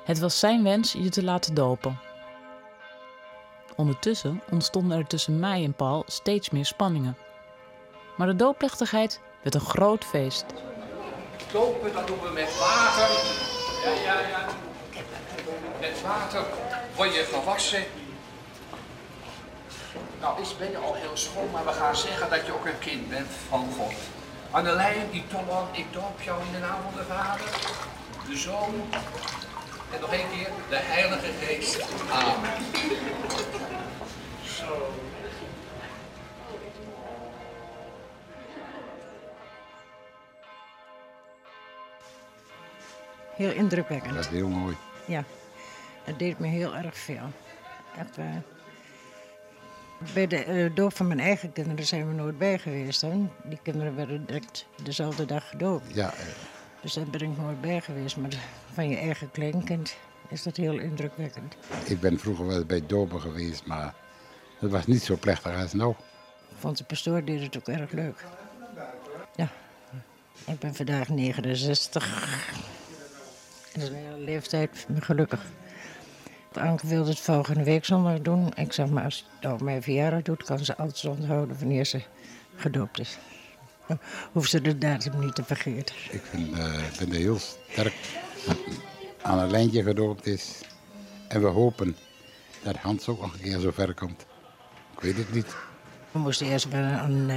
[0.04, 2.00] Het was zijn wens je te laten dopen.
[3.76, 7.16] Ondertussen ontstonden er tussen mij en Paul steeds meer spanningen.
[8.16, 10.44] Maar de doopplechtigheid werd een groot feest.
[11.52, 13.08] Dopen, dat doen we met water.
[13.84, 14.46] Ja, ja, ja.
[15.80, 16.44] Met water
[16.96, 17.84] word je gewassen.
[20.20, 22.78] Nou, is ben je al heel schoon, maar we gaan zeggen dat je ook een
[22.78, 24.19] kind bent van God.
[24.52, 27.46] Annelijn, die Tolan, ik doop jou in de naam van de Vader,
[28.28, 28.74] de Zoon
[29.92, 31.86] en nog één keer de Heilige Geest.
[32.12, 32.64] Amen.
[34.44, 34.92] Zo.
[43.36, 44.14] Heel indrukwekkend.
[44.14, 44.76] Dat is heel mooi.
[45.04, 45.24] Ja,
[46.04, 47.32] het deed me heel erg veel.
[47.98, 48.42] Echt waar.
[50.14, 53.00] Bij de uh, doop van mijn eigen kinderen zijn we nooit bij geweest.
[53.00, 53.28] Hè?
[53.44, 55.94] Die kinderen werden direct dezelfde dag gedoopt.
[55.94, 56.12] Ja.
[56.80, 58.16] Dus daar ben ik nooit bij geweest.
[58.16, 58.30] Maar
[58.72, 59.96] van je eigen kleinkind
[60.28, 61.56] is dat heel indrukwekkend.
[61.84, 63.94] Ik ben vroeger wel bij dopen geweest, maar
[64.58, 65.88] het was niet zo plechtig als nu.
[65.88, 68.24] Ik vond de pastoor deed het ook erg leuk.
[69.36, 69.48] Ja,
[70.46, 72.48] ik ben vandaag 69.
[73.72, 75.40] Dat is een hele leeftijd, gelukkig.
[76.52, 78.52] Anke wilde het volgende week zondag doen.
[78.56, 82.02] Ik zeg maar, als het op mijn verjaardag doet, kan ze altijd onthouden wanneer ze
[82.56, 83.18] gedoopt is.
[84.32, 85.94] Hoeft ze de datum niet te vergeten.
[86.10, 87.94] Ik vind, uh, ben er heel sterk
[88.46, 88.56] dat
[89.22, 90.60] aan een lijntje gedoopt is.
[91.28, 91.96] En we hopen
[92.62, 94.26] dat Hans ook nog een keer zo ver komt.
[94.92, 95.56] Ik weet het niet.
[96.10, 97.36] We moesten eerst wel aan, uh,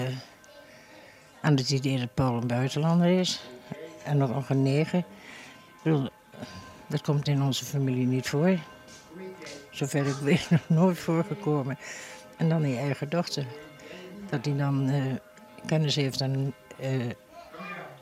[1.42, 3.42] aan het idee dat Paul een buitenlander is.
[4.04, 5.00] En nog een negen.
[5.00, 6.10] Ik bedoel,
[6.88, 8.58] dat komt in onze familie niet voor.
[9.74, 11.78] Zover ik weet, nog nooit voorgekomen.
[12.38, 13.46] En dan die eigen dochter.
[14.30, 15.04] Dat hij dan uh,
[15.66, 17.10] kennis heeft aan uh,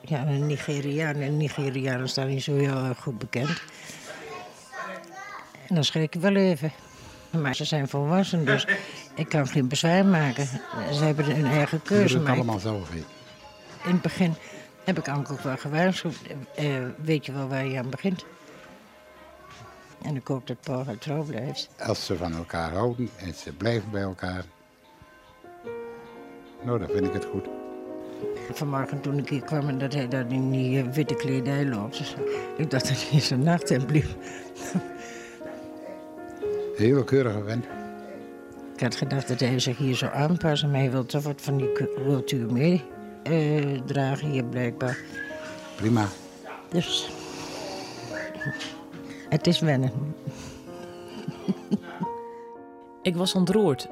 [0.01, 1.15] ja, een Nigeriaan.
[1.15, 3.61] En Nigerianen staan niet zo heel goed bekend.
[5.67, 6.71] En dan schrik ik wel even.
[7.29, 8.67] Maar ze zijn volwassen, dus
[9.15, 10.47] ik kan geen bezwaar maken.
[10.91, 12.17] Ze hebben hun eigen keuze.
[12.17, 12.89] Het allemaal zelf
[13.83, 14.35] In het begin
[14.83, 16.15] heb ik Anke ook wel gewaarschuwd.
[16.59, 18.25] Uh, weet je wel waar je aan begint?
[20.01, 21.69] En ik hoop dat Paul trouw blijft.
[21.79, 24.45] Als ze van elkaar houden en ze blijven bij elkaar,
[26.63, 27.47] nou, dan vind ik het goed.
[28.51, 32.15] Vanmorgen toen ik hier kwam en dat hij daar in die uh, witte kledij loopt.
[32.57, 34.15] Ik dacht dat hij zijn bleef.
[36.75, 37.65] Heel keurige vent.
[38.73, 41.57] Ik had gedacht dat hij zich hier zou aanpassen, maar hij wil toch wat van
[41.57, 42.83] die cultuur mee
[43.29, 44.97] uh, dragen hier blijkbaar.
[45.75, 46.07] Prima.
[46.69, 47.09] Dus
[49.31, 49.91] het is wennen.
[53.01, 53.89] Ik was ontroerd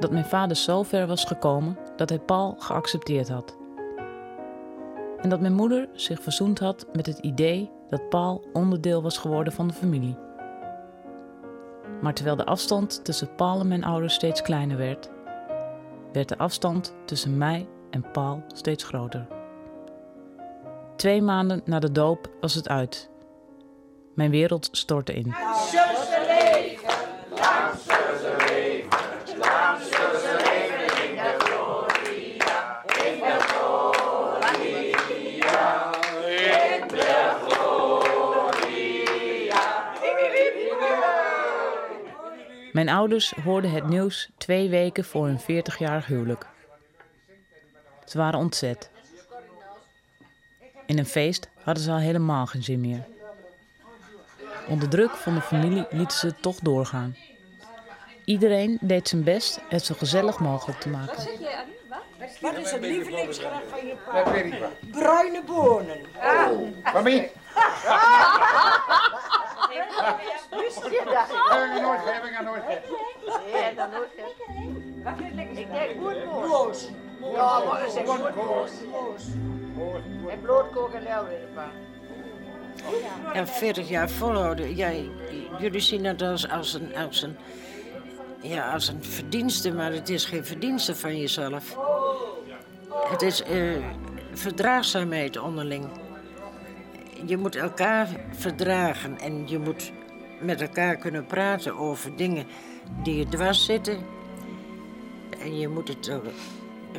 [0.00, 3.56] dat mijn vader zo ver was gekomen dat hij Paul geaccepteerd had.
[5.20, 9.52] En dat mijn moeder zich verzoend had met het idee dat Paul onderdeel was geworden
[9.52, 10.16] van de familie.
[12.00, 15.10] Maar terwijl de afstand tussen Paul en mijn ouders steeds kleiner werd,
[16.12, 19.26] werd de afstand tussen mij en Paul steeds groter.
[20.96, 23.12] Twee maanden na de doop was het uit.
[24.14, 25.34] Mijn wereld stortte in.
[42.72, 46.46] Mijn ouders hoorden het nieuws twee weken voor hun 40-jarig huwelijk.
[48.04, 48.90] Ze waren ontzet.
[50.86, 53.13] In een feest hadden ze al helemaal geen zin meer.
[54.68, 57.16] Onder druk van de familie lieten ze het toch doorgaan.
[58.24, 61.16] Iedereen deed zijn best het zo gezellig mogelijk te maken.
[62.40, 64.22] Wat is het lievelingsgerecht van je pa?
[64.90, 65.98] Bruine bonen.
[66.16, 67.14] Oh, mami.
[70.50, 71.28] Wist je dat?
[71.50, 72.62] Heb ik nooit heb ik nooit
[73.52, 74.08] Nee, dat nooit
[75.02, 75.58] Wat vind ik?
[75.58, 76.88] Ik denk moermoos.
[77.32, 78.70] Ja, maar is het moermoos.
[80.30, 81.70] En blootkoken en leeuwen
[83.32, 84.76] En 40 jaar volhouden.
[84.76, 84.90] Ja,
[85.58, 87.36] jullie zien het als, een, als, een,
[88.42, 91.76] ja, als een verdienste, maar het is geen verdienste van jezelf.
[93.08, 93.84] Het is uh,
[94.32, 95.86] verdraagzaamheid onderling.
[97.26, 99.92] Je moet elkaar verdragen en je moet
[100.40, 102.46] met elkaar kunnen praten over dingen
[103.02, 103.98] die je dwars zitten.
[105.38, 106.10] En je moet het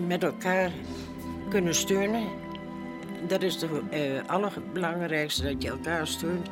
[0.08, 0.71] met elkaar
[1.50, 2.44] kunnen steunen.
[3.21, 6.47] Dat is het uh, allerbelangrijkste, dat je elkaar steunt.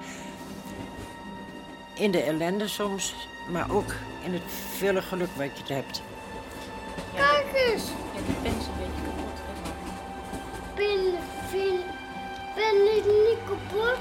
[1.94, 3.16] In de ellende soms,
[3.52, 4.42] maar ook in het
[4.78, 6.02] vele geluk wat je hebt.
[7.16, 7.84] Kijk eens!
[7.88, 9.40] Ja, die pen is een beetje kapot.
[10.74, 11.04] Pen,
[11.52, 11.80] pen,
[12.56, 14.00] pen is niet kapot?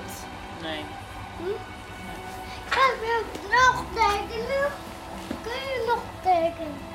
[0.62, 0.84] Nee.
[1.38, 1.70] Hm?
[2.66, 4.70] Ik wil nog tekenen.
[5.42, 6.90] Kun je nog tekenen?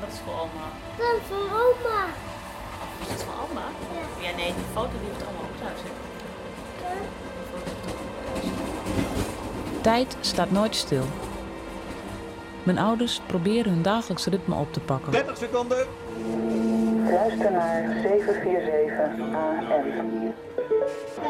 [0.00, 0.66] Dat is voor oma.
[0.96, 2.04] Dat is voor oma.
[3.00, 3.60] Is het voor oma?
[4.20, 4.28] Ja.
[4.28, 5.80] Ja, nee, die foto die heeft allemaal op thuis.
[5.84, 5.90] Hè?
[9.80, 11.04] Tijd staat nooit stil.
[12.62, 15.12] Mijn ouders proberen hun dagelijks ritme op te pakken.
[15.12, 15.86] 30 seconden.
[17.10, 20.34] Luister naar 747 AM.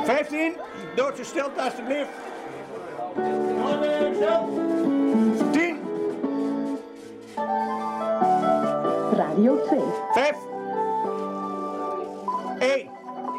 [0.04, 0.56] 15.
[0.94, 2.08] Doodje stilte alstublieft.
[5.52, 5.78] 10.
[9.16, 9.80] Radio 2.
[10.12, 10.36] 5.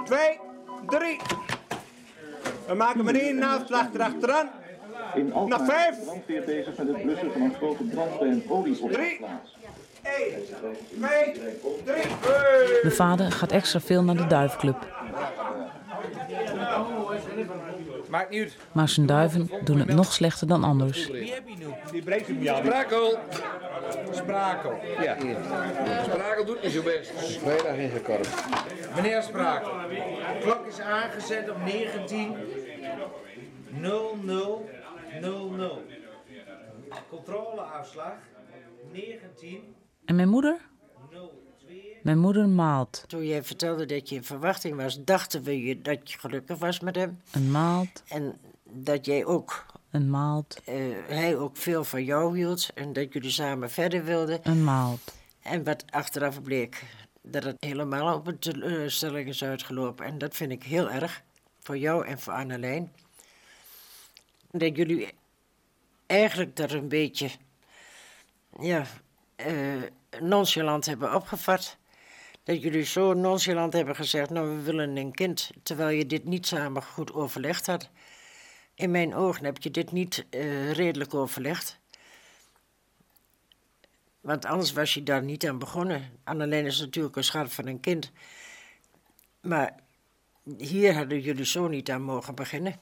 [0.10, 0.18] 1,
[0.88, 1.20] 2, 3.
[2.68, 4.50] We maken meneer naast achter achteraan.
[5.16, 5.90] In Alkmaar Nog vijf.
[5.92, 8.52] is de brandweer bezig met het blussen van een grote brand bij een Drie.
[8.52, 9.56] olieopslagplaats.
[10.04, 10.44] 1,
[11.00, 11.34] 2,
[11.86, 12.02] 3.
[12.82, 14.78] De vader gaat extra veel naar de duifclub.
[18.10, 18.58] Maakt niet uit.
[18.72, 21.08] Maar zijn duiven doen het nog slechter dan anders.
[21.08, 21.66] Wie heb je nu?
[21.92, 22.56] Die breekt hem ja.
[22.56, 23.18] Sprakel.
[24.12, 24.80] Sprakel.
[25.02, 25.18] Ja.
[26.04, 27.12] Sprakel doet niet zo best.
[27.40, 28.30] Vrijdag ingekorpt.
[28.96, 29.72] Meneer Sprakel.
[29.90, 32.36] De klok is aangezet op 19.
[33.70, 34.70] 00
[35.22, 35.86] 00.
[37.10, 38.14] Controleafslag
[38.92, 40.58] 19 En mijn moeder?
[42.08, 43.04] Mijn moeder maalt.
[43.08, 46.80] Toen jij vertelde dat je in verwachting was, dachten we je dat je gelukkig was
[46.80, 47.22] met hem.
[47.32, 50.76] Een maalt, En dat jij ook, een maalt, eh,
[51.08, 52.70] hij ook veel van jou hield.
[52.74, 54.40] En dat jullie samen verder wilden.
[54.44, 55.14] een maalt.
[55.42, 56.84] En wat achteraf bleek,
[57.22, 60.06] dat het helemaal op een teleurstelling is uitgelopen.
[60.06, 61.22] En dat vind ik heel erg,
[61.60, 62.92] voor jou en voor Annelijn.
[64.52, 65.14] Dat jullie
[66.06, 67.30] eigenlijk dat een beetje,
[68.60, 68.86] ja,
[69.36, 69.56] eh,
[70.20, 71.78] nonchalant hebben opgevat.
[72.48, 76.48] Dat jullie zo nonchalant hebben gezegd, nou we willen een kind, terwijl je dit niet
[76.48, 77.90] samen goed overlegd had.
[78.74, 81.80] In mijn ogen heb je dit niet eh, redelijk overlegd.
[84.22, 86.20] Want anders was je daar niet aan begonnen.
[86.24, 88.12] Annelijn is natuurlijk een schat van een kind.
[89.42, 89.76] Maar
[90.58, 92.76] hier hadden jullie zo niet aan mogen beginnen.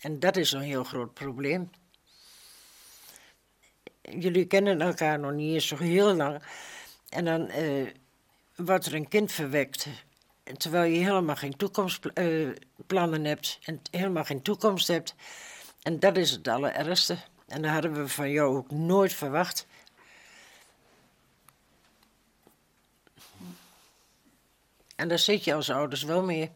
[0.00, 1.70] En dat is een heel groot probleem.
[4.02, 6.42] Jullie kennen elkaar nog niet eens zo heel lang.
[7.08, 7.86] En dan eh,
[8.56, 9.86] wordt er een kind verwekt.
[10.56, 13.58] Terwijl je helemaal geen toekomstplannen hebt.
[13.64, 15.14] En helemaal geen toekomst hebt.
[15.82, 17.16] En dat is het allerergste.
[17.46, 19.66] En dat hadden we van jou ook nooit verwacht.
[24.96, 26.50] En daar zit je als ouders wel mee.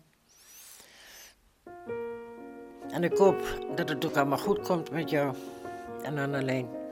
[2.91, 5.37] En ik hoop dat het ook allemaal goed komt met jou
[6.03, 6.86] en Annelien.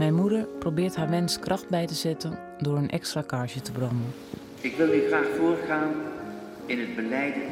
[0.00, 4.14] Mijn moeder probeert haar wens kracht bij te zetten door een extra kaarsje te branden.
[4.60, 5.92] Ik wil u graag voorgaan
[6.66, 7.42] in het beleiden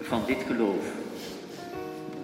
[0.00, 0.84] van dit geloof.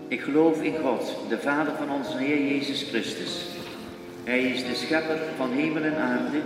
[0.09, 3.47] Ik geloof in God, de Vader van onze Heer Jezus Christus.
[4.25, 6.41] Hij is de schepper van hemel en aarde,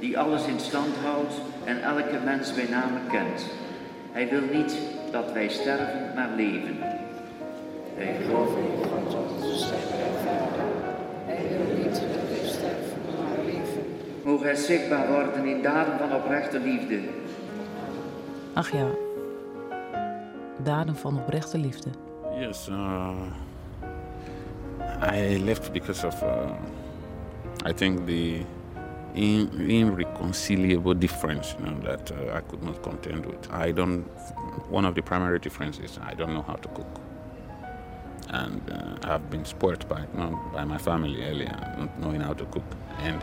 [0.00, 3.46] die alles in stand houdt en elke mens bij name kent.
[4.12, 4.78] Hij wil niet
[5.12, 6.78] dat wij sterven, maar leven.
[7.96, 9.66] Wij geloven in God, onze
[10.24, 10.85] Vader.
[11.26, 13.82] Hij wil niet dat wij sterven, maar leven.
[14.24, 16.98] Mogen hij zichtbaar worden in daden van oprechte liefde.
[18.54, 18.86] Ach ja,
[20.62, 21.90] daden van oprechte liefde.
[22.38, 23.10] Yes, uh,
[25.14, 26.50] I left because of, uh,
[27.68, 28.40] I think, the
[29.14, 33.48] in, irreconcilable difference, you know, that uh, I could not contend with.
[33.50, 34.04] I don't.
[34.70, 37.00] One of the primary differences, I don't know how to cook,
[38.28, 42.32] and uh, I've been spoiled by you know, by my family earlier, not knowing how
[42.34, 42.64] to cook.
[42.98, 43.22] And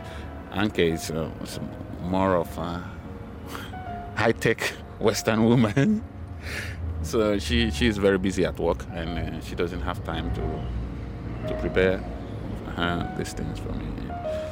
[0.52, 1.60] Anke is, uh, is
[2.02, 2.84] more of a
[4.16, 4.60] high-tech
[4.98, 6.02] Western woman.
[7.04, 11.54] So she she's very busy at work and uh, she doesn't have time to to
[11.60, 12.02] prepare
[12.78, 13.86] uh, these things for me.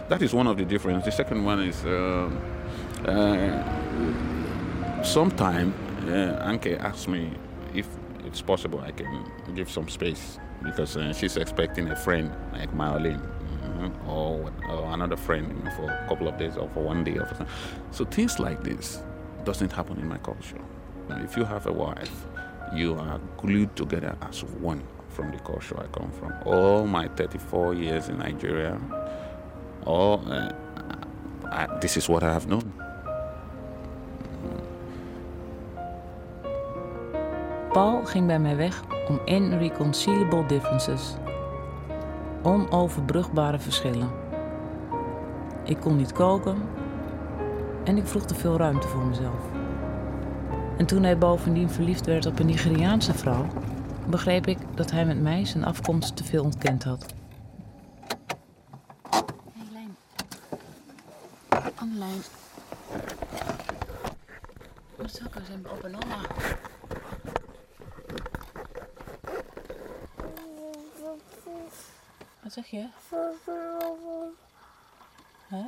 [0.08, 1.04] That is one of the differences.
[1.06, 2.30] The second one is uh,
[3.06, 7.30] uh, sometime uh, Anke asks me
[7.74, 7.86] if
[8.32, 9.12] it's possible I can
[9.54, 13.20] give some space because uh, she's expecting a friend like Marlene.
[13.20, 17.04] mhm, Or, or another friend you know, for a couple of days or for one
[17.04, 17.46] day or something.
[17.90, 19.02] So things like this
[19.44, 20.60] doesn't happen in my culture.
[21.08, 22.16] Now, if you have a wife,
[22.74, 26.32] you are glued together as one from the culture I come from.
[26.46, 28.80] All my 34 years in Nigeria,
[29.84, 30.52] all uh,
[31.50, 32.72] I, this is what I have known.
[37.72, 41.14] Paul ging bij mij weg om irreconcilable differences.
[42.42, 44.10] Onoverbrugbare verschillen.
[45.64, 46.68] Ik kon niet koken
[47.84, 49.40] en ik vroeg te veel ruimte voor mezelf.
[50.76, 53.46] En toen hij bovendien verliefd werd op een Nigeriaanse vrouw,
[54.06, 57.06] begreep ik dat hij met mij zijn afkomst te veel ontkend had.
[59.58, 59.96] Annelijn.
[61.74, 62.22] Annelijn.
[64.96, 66.16] Wat zal ik eens even op en oma?
[72.42, 72.88] Wat zeg je?
[75.48, 75.62] Hè?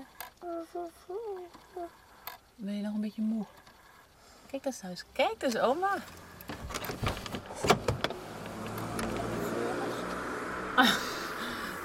[2.57, 3.45] Ben je nog een beetje moe?
[4.51, 5.05] Kijk eens thuis.
[5.13, 5.97] Kijk eens, oma.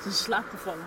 [0.01, 0.85] Ze is slaapgevallen.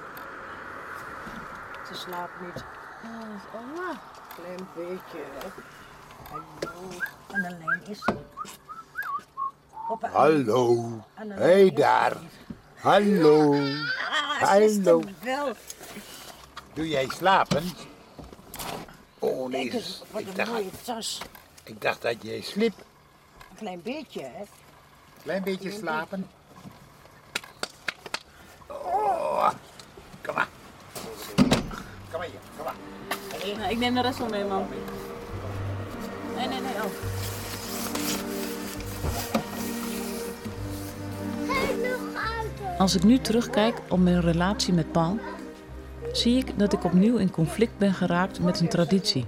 [1.87, 2.65] Ze slaapt niet.
[3.05, 4.01] Oh, dat is oma.
[4.35, 5.19] Klein beetje.
[5.39, 5.49] hè.
[7.33, 8.17] Annelijn is er.
[9.71, 10.91] Hoppa, Hallo.
[11.15, 11.75] Hé is er.
[11.75, 12.17] daar.
[12.83, 13.55] Hallo.
[15.23, 15.53] Wel.
[16.75, 17.63] Doe jij slapen?
[19.19, 21.21] Oh nee, Kijk eens, wat ik een dacht, mooie tas.
[21.65, 22.75] ik dacht dat jij sliep.
[23.51, 24.43] Een klein beetje, hè?
[25.23, 26.31] Klein beetje slapen.
[28.67, 29.51] Oh,
[30.23, 30.49] kom maar.
[32.11, 32.75] Kom maar hier, kom maar.
[33.59, 34.67] Nou, ik neem de rest wel mee, man.
[36.37, 36.75] Nee, nee, nee.
[36.75, 36.91] Oh.
[42.83, 45.19] Als ik nu terugkijk op mijn relatie met Paul,
[46.13, 49.27] zie ik dat ik opnieuw in conflict ben geraakt met een traditie.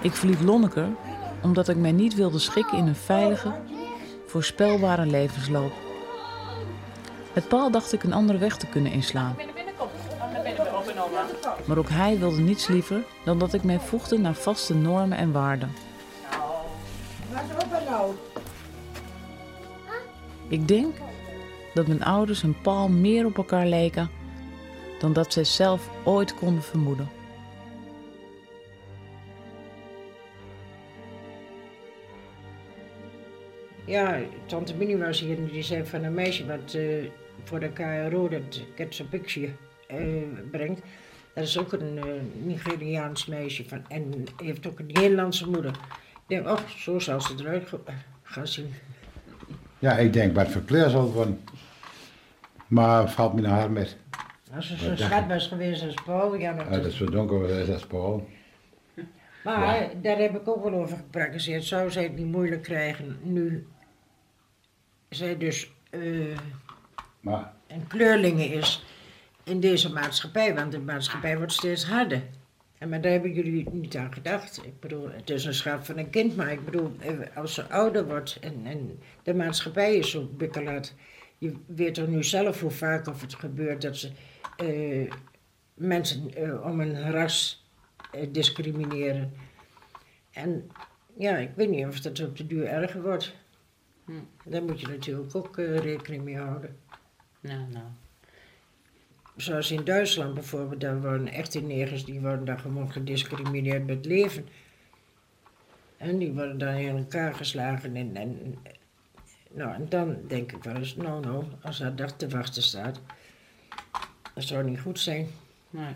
[0.00, 0.88] Ik verliet Lonneker
[1.42, 3.52] omdat ik mij niet wilde schikken in een veilige,
[4.26, 5.72] voorspelbare levensloop.
[7.34, 9.36] Met Paul dacht ik een andere weg te kunnen inslaan.
[11.64, 15.32] Maar ook hij wilde niets liever dan dat ik mij voegde naar vaste normen en
[15.32, 15.72] waarden.
[20.48, 20.94] Ik denk
[21.74, 24.10] dat mijn ouders en Paul meer op elkaar leken
[24.98, 27.08] dan dat zij zelf ooit konden vermoeden.
[33.84, 37.10] Ja, tante Minnie was hier en die zei van een meisje wat eh,
[37.44, 39.52] voor de KRO dat Ketsa Picture
[39.86, 39.98] eh,
[40.50, 40.82] brengt.
[41.34, 45.70] Dat is ook een eh, Nigeriaans meisje van, en heeft ook een Nederlandse moeder.
[46.12, 47.68] Ik denk, oh, zo zal ze eruit
[48.22, 48.74] gaan zien.
[49.80, 51.40] Ja, ik denk wat voor kleur zal het worden.
[52.66, 53.96] Maar valt me naar haar met.
[54.54, 57.58] Als ze zo schat was geweest als Paul, ja, maar, Ja, dat is zo donker
[57.58, 58.28] als dat Paul.
[59.44, 61.64] maar daar heb ik ook wel over gepraktiseerd.
[61.64, 63.66] Zou zij het niet moeilijk krijgen nu
[65.10, 66.38] zij dus eh,
[67.20, 68.84] Maar een kleurlinge is
[69.44, 72.22] in deze maatschappij, want de maatschappij wordt steeds harder.
[72.80, 74.64] En maar daar hebben jullie niet aan gedacht.
[74.64, 77.68] Ik bedoel, het is een schat van een kind, maar ik bedoel, eh, als ze
[77.68, 80.94] ouder wordt en, en de maatschappij is zo bikkelhard.
[81.38, 84.10] Je weet toch nu zelf hoe vaak of het gebeurt dat ze
[84.56, 85.12] eh,
[85.74, 87.68] mensen eh, om een ras
[88.28, 89.32] discrimineren.
[90.30, 90.70] En
[91.16, 93.34] ja, ik weet niet of dat op de duur erger wordt.
[94.04, 94.12] Hm.
[94.44, 96.76] Daar moet je natuurlijk ook rekening mee houden.
[97.40, 97.86] Nou, nou.
[99.40, 104.48] Zoals in Duitsland bijvoorbeeld, daar worden echte negers, die worden daar gewoon gediscrimineerd met leven.
[105.96, 108.58] En die worden dan in elkaar geslagen en, en
[109.50, 113.00] nou, en dan denk ik wel eens, nou nou, als haar dag te wachten staat,
[114.34, 115.28] dat zou niet goed zijn.
[115.70, 115.94] Nee.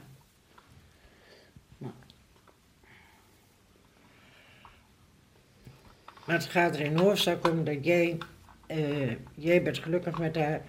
[6.24, 8.18] Maar het gaat er in hoofdzaak om dat jij,
[8.66, 10.62] eh, jij bent gelukkig met haar.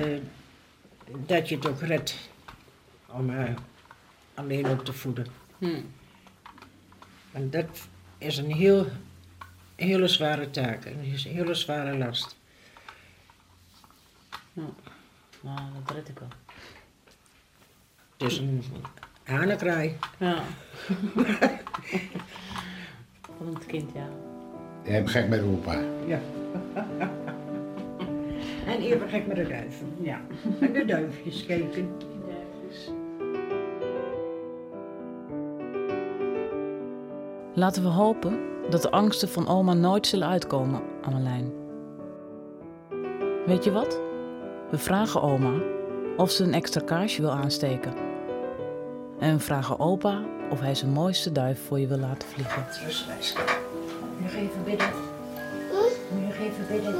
[0.00, 0.18] Eh,
[1.26, 2.16] dat je het ook redt
[3.06, 3.54] om haar
[4.34, 5.26] alleen op te voeden.
[5.58, 5.80] Hm.
[7.32, 7.88] En dat
[8.18, 8.86] is een heel,
[9.76, 12.36] hele zware taak, een hele zware last.
[14.52, 14.62] Ja.
[15.40, 16.28] Nou, dat red ik wel.
[18.18, 18.64] Het is een
[19.22, 19.96] hanenkraai.
[20.18, 20.42] Ja.
[23.36, 24.08] Van het kind, ja.
[24.84, 25.82] jij hebt gek met opa.
[26.06, 26.20] Ja.
[28.66, 29.94] En even gek met de duiven.
[30.00, 30.20] Ja.
[30.60, 31.90] En de duifjes kijken.
[37.54, 38.38] Laten we hopen
[38.70, 41.52] dat de angsten van oma nooit zullen uitkomen, Annelijn.
[43.46, 44.00] Weet je wat?
[44.70, 45.52] We vragen oma
[46.16, 47.92] of ze een extra kaarsje wil aansteken.
[49.18, 52.66] En we vragen opa of hij zijn mooiste duif voor je wil laten vliegen.
[52.84, 53.34] Rustwijs.
[54.22, 54.90] Nog even bidden.
[56.12, 56.94] Moet je nog even bidden?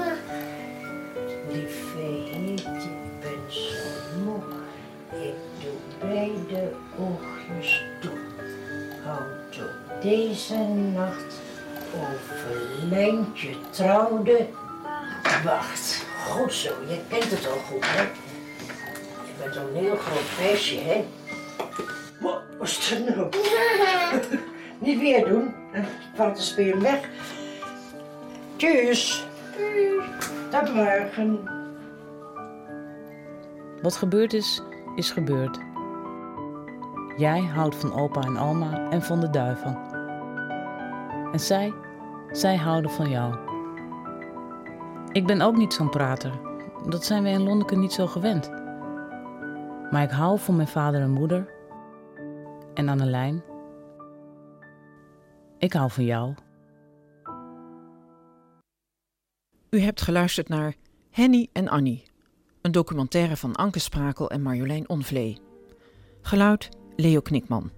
[1.53, 4.41] Lieve Heet, ik ben zo moe.
[5.23, 8.19] Ik doe beide oogjes toe.
[9.05, 10.57] Houd op deze
[10.95, 11.41] nacht
[11.95, 14.47] overlijnd je trouwde.
[15.45, 18.03] Wacht, goed zo, je kent het al goed, hè?
[19.27, 21.05] Je bent al een heel groot feestje, hè?
[22.21, 23.29] Wat is er nou?
[24.79, 25.85] Niet weer doen, dan
[26.15, 27.09] valt de speer weg.
[28.57, 29.27] Tjus.
[30.53, 31.49] Tot morgen.
[33.83, 34.63] Wat gebeurd is,
[34.95, 35.59] is gebeurd.
[37.17, 39.79] Jij houdt van opa en oma en van de duiven.
[41.33, 41.73] En zij,
[42.31, 43.37] zij houden van jou.
[45.13, 46.33] Ik ben ook niet zo'n prater.
[46.89, 48.51] Dat zijn wij in Londen niet zo gewend.
[49.91, 51.49] Maar ik hou van mijn vader en moeder.
[52.75, 53.43] En Annelijn.
[55.59, 56.35] Ik hou van jou.
[59.75, 60.75] U hebt geluisterd naar
[61.11, 62.03] Henny en Annie,
[62.61, 65.39] een documentaire van Anke Sprakel en Marjolein Onvlee.
[66.23, 67.71] Geluid Leo Knikman.